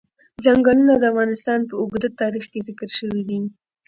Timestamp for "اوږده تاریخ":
1.81-2.43